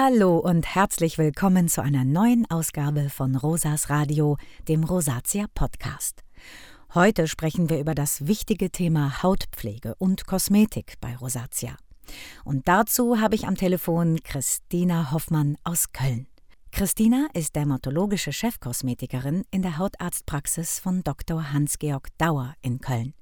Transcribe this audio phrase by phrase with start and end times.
[0.00, 4.36] Hallo und herzlich willkommen zu einer neuen Ausgabe von Rosas Radio,
[4.68, 6.22] dem Rosatia Podcast.
[6.94, 11.76] Heute sprechen wir über das wichtige Thema Hautpflege und Kosmetik bei Rosatia.
[12.44, 16.28] Und dazu habe ich am Telefon Christina Hoffmann aus Köln.
[16.70, 21.52] Christina ist dermatologische Chefkosmetikerin in der Hautarztpraxis von Dr.
[21.52, 23.14] Hans-Georg Dauer in Köln.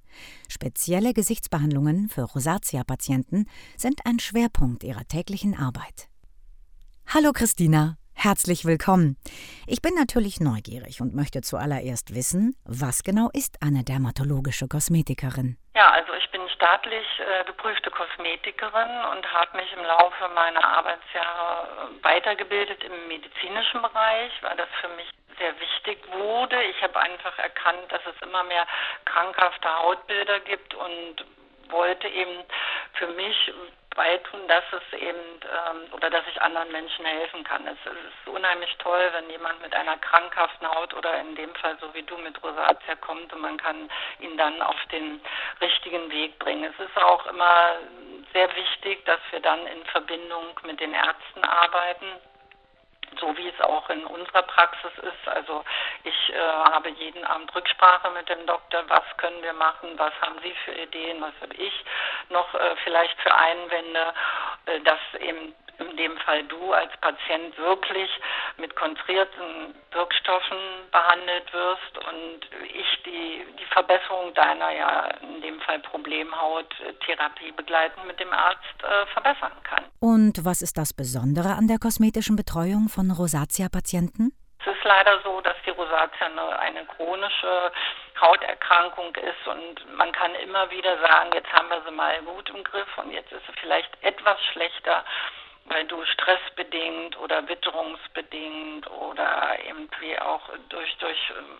[0.46, 3.46] Spezielle Gesichtsbehandlungen für Rosatia-Patienten
[3.78, 6.10] sind ein Schwerpunkt ihrer täglichen Arbeit.
[7.14, 9.16] Hallo Christina, herzlich willkommen.
[9.68, 15.56] Ich bin natürlich neugierig und möchte zuallererst wissen, was genau ist eine dermatologische Kosmetikerin?
[15.76, 21.94] Ja, also ich bin staatlich äh, geprüfte Kosmetikerin und habe mich im Laufe meiner Arbeitsjahre
[22.02, 25.06] weitergebildet im medizinischen Bereich, weil das für mich
[25.38, 26.60] sehr wichtig wurde.
[26.64, 28.66] Ich habe einfach erkannt, dass es immer mehr
[29.04, 31.24] krankhafte Hautbilder gibt und
[31.70, 32.42] wollte eben
[32.94, 33.52] für mich
[33.96, 37.66] beitun, dass es eben ähm, oder dass ich anderen Menschen helfen kann.
[37.66, 41.76] Es, es, ist unheimlich toll, wenn jemand mit einer krankhaften Haut oder in dem Fall
[41.80, 45.20] so wie du mit Rosatia kommt und man kann ihn dann auf den
[45.60, 46.72] richtigen Weg bringen.
[46.72, 47.78] Es ist auch immer
[48.32, 52.06] sehr wichtig, dass wir dann in Verbindung mit den Ärzten arbeiten
[53.20, 55.28] so wie es auch in unserer Praxis ist.
[55.28, 55.64] Also
[56.04, 60.38] ich äh, habe jeden Abend Rücksprache mit dem Doktor, was können wir machen, was haben
[60.42, 61.84] Sie für Ideen, was habe ich
[62.30, 64.14] noch äh, vielleicht für Einwände,
[64.66, 68.10] äh, dass eben in dem Fall du als Patient wirklich
[68.56, 70.58] mit konzentrierten Wirkstoffen
[70.90, 78.18] behandelt wirst und ich die, die Verbesserung deiner ja in dem Fall Problemhauttherapie begleitend mit
[78.20, 79.84] dem Arzt äh, verbessern kann.
[80.00, 84.32] Und was ist das Besondere an der kosmetischen Betreuung von Rosatia-Patienten?
[84.60, 87.72] Es ist leider so, dass die Rosatia eine, eine chronische
[88.20, 92.64] Hauterkrankung ist und man kann immer wieder sagen, jetzt haben wir sie mal gut im
[92.64, 95.04] Griff und jetzt ist sie vielleicht etwas schlechter
[95.68, 101.58] weil du stressbedingt oder witterungsbedingt oder irgendwie auch durch, durch ähm,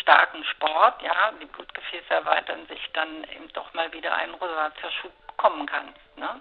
[0.00, 5.66] starken Sport, ja, die Blutgefäße erweitern sich dann eben doch mal wieder ein Rosatia-Schub kommen
[5.66, 5.94] kann.
[6.16, 6.40] Ne?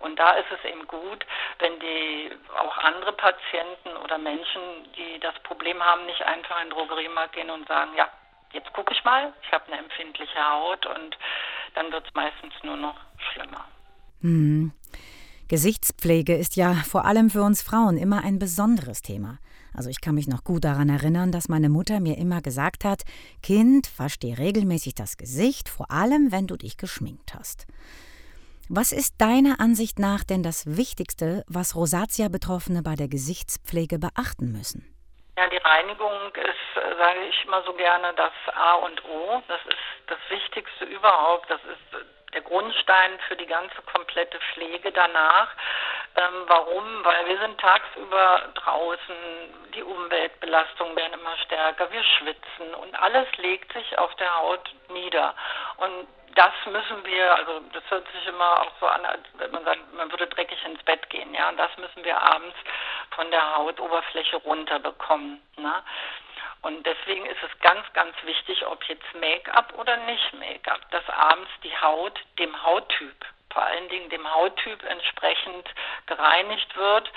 [0.00, 1.24] Und da ist es eben gut,
[1.60, 6.76] wenn die auch andere Patienten oder Menschen, die das Problem haben, nicht einfach in den
[6.76, 8.08] Drogeriemarkt gehen und sagen, ja,
[8.52, 11.16] jetzt gucke ich mal, ich habe eine empfindliche Haut und
[11.74, 12.96] dann wird es meistens nur noch
[13.32, 13.64] schlimmer.
[14.20, 14.72] Hm.
[15.48, 19.38] Gesichtspflege ist ja vor allem für uns Frauen immer ein besonderes Thema.
[19.76, 23.02] Also ich kann mich noch gut daran erinnern, dass meine Mutter mir immer gesagt hat,
[23.42, 27.66] Kind, wasch dir regelmäßig das Gesicht, vor allem wenn du dich geschminkt hast.
[28.70, 34.88] Was ist deiner Ansicht nach denn das Wichtigste, was Rosatia-Betroffene bei der Gesichtspflege beachten müssen?
[35.36, 39.42] Ja, die Reinigung ist, sage ich immer so gerne, das A und O.
[39.48, 41.50] Das ist das Wichtigste überhaupt.
[41.50, 45.48] Das ist der Grundstein für die ganze komplette Pflege danach.
[46.16, 47.04] Ähm, warum?
[47.04, 49.16] Weil wir sind tagsüber draußen,
[49.74, 55.34] die Umweltbelastungen werden immer stärker, wir schwitzen und alles legt sich auf der Haut nieder.
[55.78, 59.64] Und das müssen wir, also das hört sich immer auch so an, als wenn man
[59.64, 62.56] sagt, man würde dreckig ins Bett gehen, ja, und das müssen wir abends
[63.10, 65.40] von der Hautoberfläche runterbekommen.
[65.56, 65.82] Ne?
[66.64, 71.50] Und deswegen ist es ganz, ganz wichtig, ob jetzt Make-up oder nicht Make-up, dass abends
[71.62, 75.66] die Haut dem Hauttyp, vor allen Dingen dem Hauttyp entsprechend
[76.06, 77.10] gereinigt wird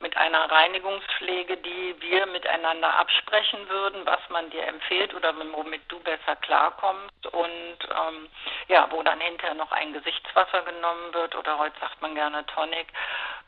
[0.00, 5.98] mit einer Reinigungspflege, die wir miteinander absprechen würden, was man dir empfiehlt oder womit du
[6.00, 8.28] besser klarkommst und ähm,
[8.68, 12.86] ja, wo dann hinterher noch ein Gesichtswasser genommen wird oder heute sagt man gerne Tonic,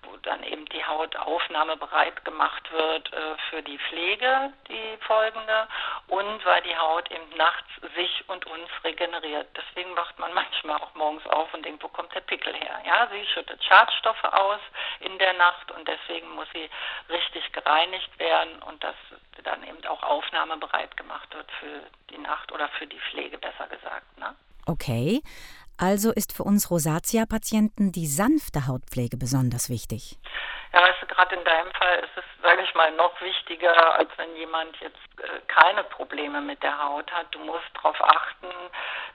[0.03, 5.69] wo dann eben die Haut aufnahmebereit gemacht wird äh, für die Pflege, die folgende,
[6.10, 9.47] und weil die Haut eben nachts sich und uns regeneriert.
[9.56, 12.82] Deswegen wacht man manchmal auch morgens auf und denkt, wo kommt der Pickel her?
[12.84, 14.60] Ja, sie schüttet Schadstoffe aus
[15.00, 16.69] in der Nacht und deswegen muss sie
[17.09, 18.97] richtig gereinigt werden und dass
[19.44, 24.19] dann eben auch aufnahmebereit gemacht wird für die Nacht oder für die Pflege, besser gesagt.
[24.19, 24.34] Ne?
[24.66, 25.22] Okay.
[25.81, 30.19] Also ist für uns Rosatia-Patienten die sanfte Hautpflege besonders wichtig.
[30.75, 34.10] Ja, weißt du, gerade in deinem Fall ist es, sage ich mal, noch wichtiger, als
[34.19, 37.34] wenn jemand jetzt äh, keine Probleme mit der Haut hat.
[37.34, 38.47] Du musst darauf achten,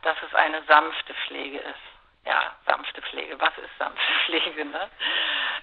[0.02, 1.95] dass es eine sanfte Pflege ist.
[2.26, 3.40] Ja, sanfte Pflege.
[3.40, 4.66] Was ist sanfte Pflege?
[4.66, 4.90] Ne?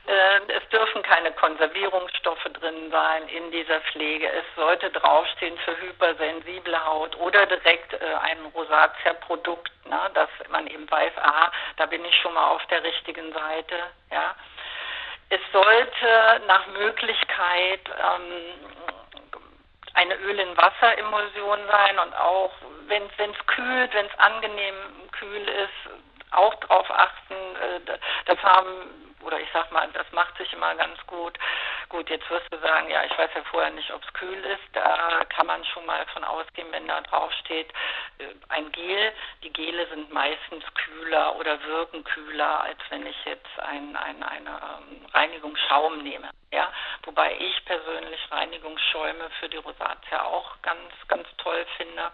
[0.07, 4.29] Äh, es dürfen keine Konservierungsstoffe drin sein in dieser Pflege.
[4.29, 10.91] Es sollte draufstehen für hypersensible Haut oder direkt äh, ein Rosatia-Produkt, ne, dass man eben
[10.91, 13.77] weiß, aha, da bin ich schon mal auf der richtigen Seite.
[14.11, 14.35] Ja.
[15.31, 18.83] Es sollte nach Möglichkeit ähm,
[19.95, 22.53] eine Öl-in-Wasser-Emulsion sein und auch,
[22.87, 24.75] wenn es kühlt, wenn es angenehm
[25.13, 25.91] kühl ist,
[26.33, 27.35] auch darauf achten.
[27.35, 31.39] Äh, das haben oder ich sag mal, das macht sich immer ganz gut.
[31.89, 34.63] Gut, jetzt wirst du sagen, ja, ich weiß ja vorher nicht, ob es kühl ist.
[34.73, 37.71] Da kann man schon mal von ausgehen, wenn da drauf steht,
[38.19, 39.13] äh, ein Gel.
[39.43, 44.51] Die Gele sind meistens kühler oder wirken kühler, als wenn ich jetzt ein, ein, eine
[44.51, 46.31] ähm, Reinigungsschaum nehme.
[46.53, 46.71] Ja,
[47.05, 52.11] wobei ich persönlich Reinigungsschäume für die Rosatia auch ganz, ganz toll finde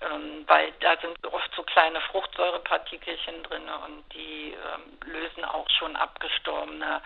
[0.00, 5.94] ähm, weil da sind oft so kleine Fruchtsäurepartikelchen drin und die ähm, lösen auch schon
[5.96, 7.02] abgestorbene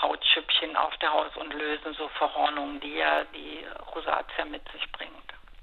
[0.00, 5.12] Hautschüppchen auf der Haut und lösen so Verhornungen, die ja die Rosatia mit sich bringt.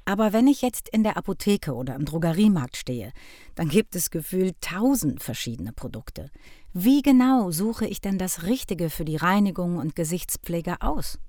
[0.06, 3.14] Aber wenn ich jetzt in der Apotheke oder im Drogeriemarkt stehe,
[3.56, 6.32] dann gibt es gefühlt tausend verschiedene Produkte.
[6.74, 11.20] Wie genau suche ich denn das Richtige für die Reinigung und Gesichtspflege aus?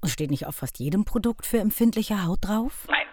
[0.00, 2.86] Und steht nicht auf fast jedem Produkt für empfindliche Haut drauf?
[2.88, 3.07] Nein,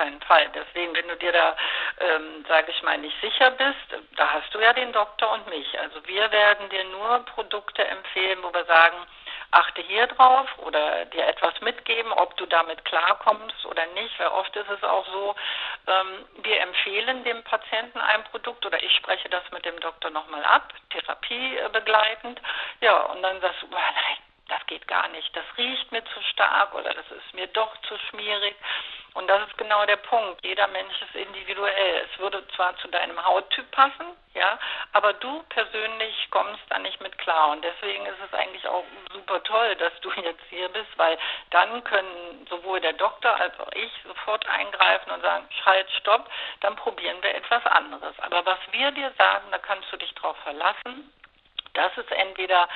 [0.00, 0.48] keinen Fall.
[0.54, 1.56] Deswegen, wenn du dir da,
[1.98, 5.78] ähm, sage ich mal, nicht sicher bist, da hast du ja den Doktor und mich.
[5.78, 8.96] Also wir werden dir nur Produkte empfehlen, wo wir sagen,
[9.50, 14.54] achte hier drauf oder dir etwas mitgeben, ob du damit klarkommst oder nicht, weil oft
[14.56, 15.34] ist es auch so,
[15.88, 20.44] ähm, wir empfehlen dem Patienten ein Produkt oder ich spreche das mit dem Doktor nochmal
[20.44, 22.40] ab, Therapie äh, begleitend,
[22.80, 24.18] ja, und dann sagst du, oh, nein,
[24.48, 27.98] das geht gar nicht, das riecht mir zu stark oder das ist mir doch zu
[28.08, 28.54] schmierig.
[29.14, 30.44] Und das ist genau der Punkt.
[30.44, 32.06] Jeder Mensch ist individuell.
[32.10, 34.58] Es würde zwar zu deinem Hauttyp passen, ja,
[34.92, 37.50] aber du persönlich kommst da nicht mit klar.
[37.50, 41.18] Und deswegen ist es eigentlich auch super toll, dass du jetzt hier bist, weil
[41.50, 46.30] dann können sowohl der Doktor als auch ich sofort eingreifen und sagen, schalt, stopp,
[46.60, 48.14] dann probieren wir etwas anderes.
[48.20, 51.12] Aber was wir dir sagen, da kannst du dich drauf verlassen.
[51.74, 52.68] Das ist entweder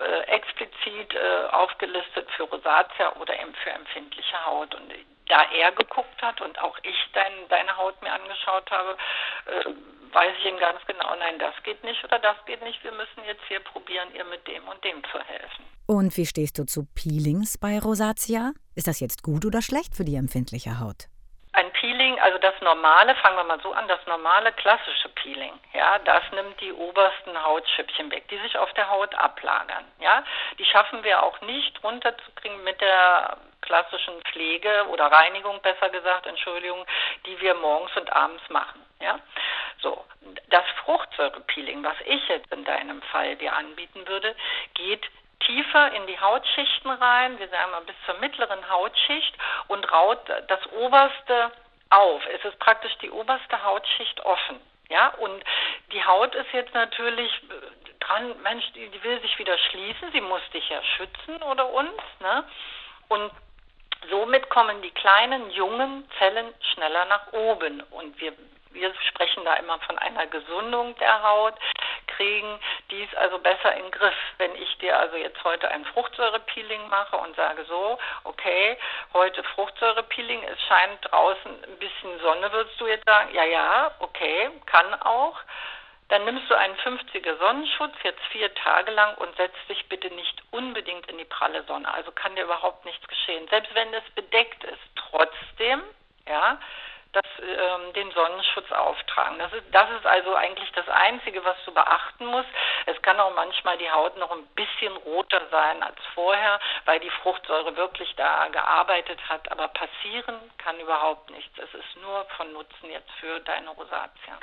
[0.00, 4.74] äh, explizit äh, aufgelistet für Rosatia oder eben für empfindliche Haut.
[4.74, 4.92] Und
[5.30, 8.96] da er geguckt hat und auch ich dein, deine Haut mir angeschaut habe,
[9.46, 12.82] äh, weiß ich ihm ganz genau, nein, das geht nicht oder das geht nicht.
[12.82, 15.64] Wir müssen jetzt hier probieren, ihr mit dem und dem zu helfen.
[15.86, 18.52] Und wie stehst du zu Peelings bei Rosatia?
[18.74, 21.09] Ist das jetzt gut oder schlecht für die empfindliche Haut?
[21.60, 25.98] Ein Peeling, also das normale, fangen wir mal so an, das normale klassische Peeling, ja,
[25.98, 30.24] das nimmt die obersten Hautschüppchen weg, die sich auf der Haut ablagern, ja.
[30.58, 36.86] Die schaffen wir auch nicht runterzukriegen mit der klassischen Pflege oder Reinigung, besser gesagt, Entschuldigung,
[37.26, 39.18] die wir morgens und abends machen, ja.
[39.82, 40.02] So.
[40.48, 44.34] Das Fruchtsäurepeeling, was ich jetzt in deinem Fall dir anbieten würde,
[44.74, 45.02] geht
[45.40, 49.34] tiefer in die Hautschichten rein, wir sagen mal bis zur mittleren Hautschicht
[49.68, 51.50] und raut das oberste
[51.90, 52.22] auf.
[52.26, 54.60] Es ist praktisch die oberste Hautschicht offen.
[54.88, 55.44] Ja, und
[55.92, 57.30] die Haut ist jetzt natürlich
[58.00, 62.02] dran, Mensch, die, die will sich wieder schließen, sie muss dich ja schützen oder uns,
[62.18, 62.44] ne?
[63.08, 63.30] Und
[64.08, 67.82] somit kommen die kleinen, jungen Zellen schneller nach oben.
[67.90, 68.32] Und wir
[68.70, 71.54] wir sprechen da immer von einer Gesundung der Haut,
[72.06, 74.14] kriegen dies also besser in den Griff.
[74.38, 78.76] Wenn ich dir also jetzt heute ein Fruchtsäurepeeling mache und sage so, okay,
[79.14, 84.50] heute Fruchtsäurepeeling, es scheint draußen ein bisschen Sonne, würdest du jetzt sagen, ja, ja, okay,
[84.66, 85.38] kann auch.
[86.08, 90.42] Dann nimmst du einen 50er Sonnenschutz jetzt vier Tage lang und setzt dich bitte nicht
[90.50, 91.92] unbedingt in die pralle Sonne.
[91.94, 93.46] Also kann dir überhaupt nichts geschehen.
[93.48, 95.82] Selbst wenn es bedeckt ist, trotzdem,
[96.28, 96.58] ja,
[97.12, 99.38] das, ähm, den Sonnenschutz auftragen.
[99.38, 102.48] Das ist, das ist also eigentlich das Einzige, was du beachten musst.
[102.86, 107.10] Es kann auch manchmal die Haut noch ein bisschen roter sein als vorher, weil die
[107.22, 109.50] Fruchtsäure wirklich da gearbeitet hat.
[109.50, 111.52] Aber passieren kann überhaupt nichts.
[111.58, 114.38] Es ist nur von Nutzen jetzt für deine Rosatia.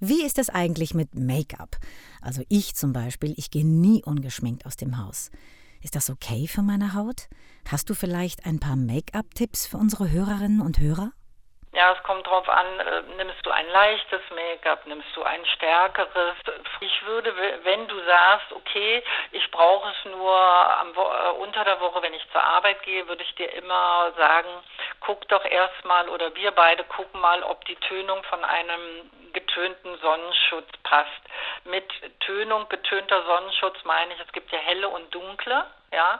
[0.00, 1.76] Wie ist es eigentlich mit Make-up?
[2.22, 5.30] Also ich zum Beispiel, ich gehe nie ungeschminkt aus dem Haus.
[5.82, 7.28] Ist das okay für meine Haut?
[7.70, 11.12] Hast du vielleicht ein paar Make-up-Tipps für unsere Hörerinnen und Hörer?
[11.78, 16.34] Ja, es kommt drauf an, äh, nimmst du ein leichtes Make-up, nimmst du ein stärkeres.
[16.80, 17.32] Ich würde,
[17.62, 22.32] wenn du sagst, okay, ich brauche es nur am, äh, unter der Woche, wenn ich
[22.32, 24.48] zur Arbeit gehe, würde ich dir immer sagen,
[25.02, 30.76] guck doch erstmal oder wir beide gucken mal, ob die Tönung von einem getönten Sonnenschutz
[30.82, 31.22] passt.
[31.62, 36.18] Mit Tönung, getönter Sonnenschutz meine ich, es gibt ja helle und dunkle, ja.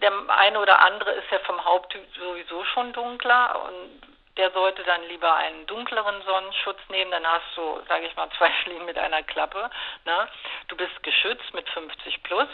[0.00, 5.02] Der eine oder andere ist ja vom Haupttyp sowieso schon dunkler und der sollte dann
[5.08, 9.22] lieber einen dunkleren Sonnenschutz nehmen, dann hast du, sage ich mal, zwei Fliegen mit einer
[9.22, 9.70] Klappe.
[10.04, 10.28] Ne?
[10.68, 12.48] Du bist geschützt mit 50 plus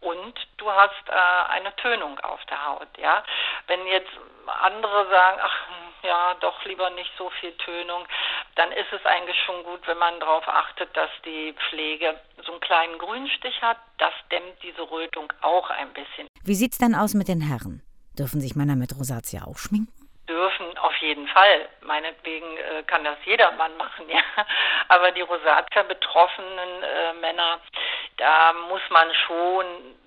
[0.00, 2.88] und du hast äh, eine Tönung auf der Haut.
[2.98, 3.24] Ja,
[3.66, 4.10] wenn jetzt
[4.62, 5.66] andere sagen, ach
[6.02, 8.06] ja, doch lieber nicht so viel Tönung,
[8.56, 12.60] dann ist es eigentlich schon gut, wenn man darauf achtet, dass die Pflege so einen
[12.60, 13.78] kleinen Grünstich hat.
[13.98, 16.28] Das dämmt diese Rötung auch ein bisschen.
[16.44, 17.82] Wie sieht's denn aus mit den Herren?
[18.18, 19.93] Dürfen sich Männer mit Rosatia auch schminken?
[20.28, 21.68] Dürfen auf jeden Fall.
[21.82, 24.22] Meinetwegen äh, kann das jeder Mann machen, ja.
[24.88, 27.60] Aber die Rosatia betroffenen äh, Männer,
[28.16, 29.66] da muss man schon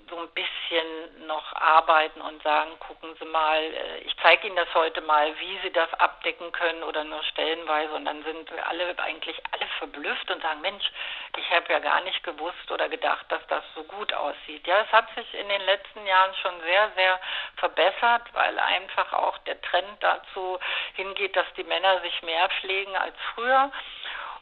[0.09, 4.73] so ein bisschen noch arbeiten und sagen, gucken Sie mal, äh, ich zeige Ihnen das
[4.73, 9.41] heute mal, wie Sie das abdecken können oder nur stellenweise und dann sind alle eigentlich
[9.51, 10.91] alle verblüfft und sagen, Mensch,
[11.37, 14.65] ich habe ja gar nicht gewusst oder gedacht, dass das so gut aussieht.
[14.65, 17.19] Ja, es hat sich in den letzten Jahren schon sehr, sehr
[17.57, 20.59] verbessert, weil einfach auch der Trend dazu
[20.95, 23.71] hingeht, dass die Männer sich mehr pflegen als früher.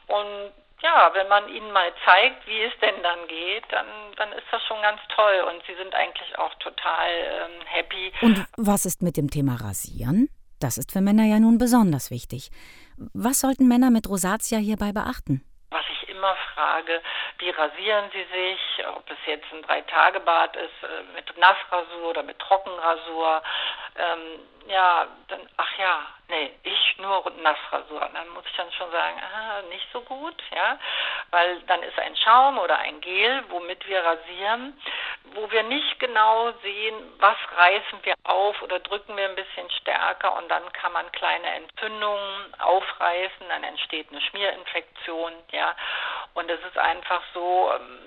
[0.06, 0.52] Und
[0.82, 4.62] ja, wenn man ihnen mal zeigt, wie es denn dann geht, dann, dann ist das
[4.64, 8.12] schon ganz toll und sie sind eigentlich auch total ähm, happy.
[8.20, 10.28] Und was ist mit dem Thema Rasieren?
[10.60, 12.50] Das ist für Männer ja nun besonders wichtig.
[13.12, 15.44] Was sollten Männer mit Rosatia hierbei beachten?
[16.26, 17.02] Immer frage,
[17.38, 22.36] wie rasieren sie sich, ob es jetzt ein Drei-Tage-Bad ist, äh, mit Nassrasur oder mit
[22.40, 23.42] Trockenrasur.
[23.96, 28.00] Ähm, ja, dann, ach ja, nee, ich nur Nassrasur.
[28.12, 30.78] Dann muss ich dann schon sagen, ah, nicht so gut, ja,
[31.30, 34.80] weil dann ist ein Schaum oder ein Gel, womit wir rasieren,
[35.34, 40.36] wo wir nicht genau sehen, was reißen wir auf oder drücken wir ein bisschen stärker
[40.36, 45.74] und dann kann man kleine Entzündungen aufreißen, dann entsteht eine Schmierinfektion, ja,
[46.36, 47.98] und es ist einfach so, ähm,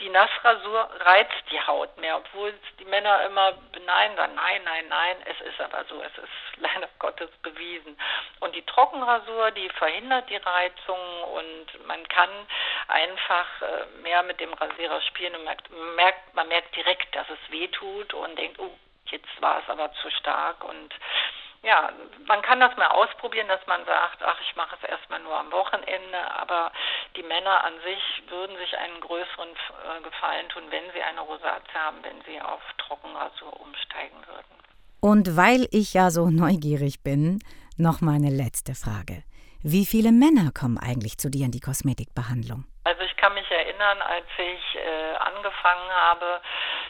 [0.00, 5.16] die Nassrasur reizt die Haut mehr, obwohl die Männer immer beneiden, sagen, nein, nein, nein,
[5.24, 7.96] es ist aber so, es ist leider Gottes bewiesen.
[8.40, 10.98] Und die Trockenrasur, die verhindert die Reizung
[11.34, 12.30] und man kann
[12.88, 17.50] einfach äh, mehr mit dem Rasierer spielen und merkt, merkt, man merkt direkt, dass es
[17.50, 18.76] weh tut und denkt, oh,
[19.06, 20.92] jetzt war es aber zu stark und
[21.62, 21.90] ja,
[22.26, 25.50] man kann das mal ausprobieren, dass man sagt, ach, ich mache es erstmal nur am
[25.52, 26.72] Wochenende, aber
[27.16, 31.74] die Männer an sich würden sich einen größeren äh, Gefallen tun, wenn sie eine Rosatie
[31.74, 34.56] haben, wenn sie auf Trockenrasur umsteigen würden.
[35.00, 37.40] Und weil ich ja so neugierig bin,
[37.76, 39.22] noch meine letzte Frage.
[39.62, 42.64] Wie viele Männer kommen eigentlich zu dir in die Kosmetikbehandlung?
[42.84, 46.40] Also ich kann mich erinnern, als ich äh, angefangen habe,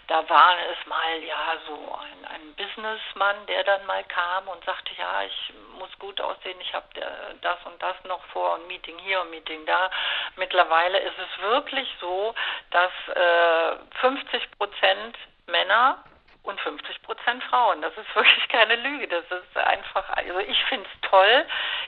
[0.08, 4.92] da war es mal ja so ein, ein Businessmann, der dann mal kam und sagte,
[4.96, 8.98] ja, ich muss gut aussehen, ich habe äh, das und das noch vor und Meeting
[8.98, 9.90] hier und Meeting da.
[10.36, 12.34] Mittlerweile ist es wirklich so,
[12.70, 16.04] dass äh, 50 Prozent Männer
[16.44, 17.82] und 50 Prozent Frauen.
[17.82, 19.08] Das ist wirklich keine Lüge.
[19.08, 21.46] Das ist einfach, also ich finde es toll.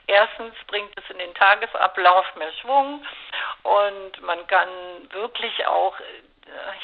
[0.08, 3.04] Erstens bringt es in den Tagesablauf mehr Schwung
[3.62, 4.68] und man kann
[5.10, 5.94] wirklich auch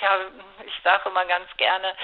[0.00, 0.18] ja,
[0.66, 1.94] ich sage immer ganz gerne,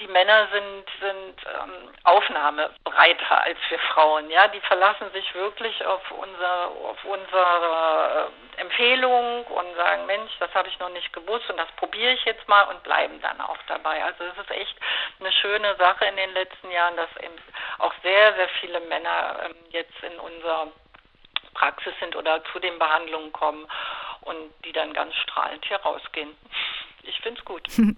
[0.00, 4.30] die, Männer sind, sind ähm, aufnahmebereiter als wir Frauen.
[4.30, 10.52] Ja, die verlassen sich wirklich auf unser, auf unsere äh, Empfehlung und sagen, Mensch, das
[10.54, 13.58] habe ich noch nicht gewusst und das probiere ich jetzt mal und bleiben dann auch
[13.68, 14.02] dabei.
[14.04, 14.76] Also es ist echt
[15.20, 17.36] eine schöne Sache in den letzten Jahren, dass eben
[17.78, 20.68] auch sehr, sehr viele Männer ähm, jetzt in unserer
[21.54, 23.66] Praxis sind oder zu den Behandlungen kommen
[24.26, 26.30] und die dann ganz strahlend hier rausgehen.
[27.02, 27.68] Ich finde es gut.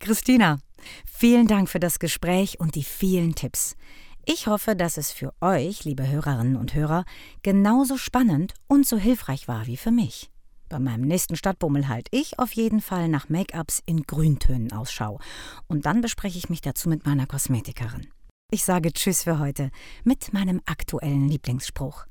[0.00, 0.58] Christina,
[1.06, 3.76] vielen Dank für das Gespräch und die vielen Tipps.
[4.24, 7.04] Ich hoffe, dass es für euch, liebe Hörerinnen und Hörer,
[7.42, 10.30] genauso spannend und so hilfreich war wie für mich.
[10.68, 15.20] Bei meinem nächsten Stadtbummel halte ich auf jeden Fall nach Make-ups in Grüntönen Ausschau.
[15.68, 18.08] Und dann bespreche ich mich dazu mit meiner Kosmetikerin.
[18.50, 19.70] Ich sage Tschüss für heute
[20.02, 22.06] mit meinem aktuellen Lieblingsspruch.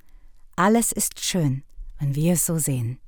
[0.56, 1.64] Alles ist schön,
[2.00, 3.00] wenn wir es so sehen.